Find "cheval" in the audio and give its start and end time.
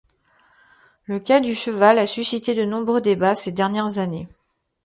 1.53-1.99